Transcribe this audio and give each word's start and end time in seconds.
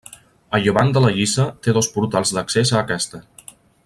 A 0.57 0.59
llevant 0.63 0.89
de 0.95 1.03
la 1.03 1.11
lliça 1.17 1.45
té 1.67 1.75
dos 1.79 1.91
portals 1.99 2.31
d'accés 2.39 2.73
a 2.75 2.81
aquesta. 2.81 3.21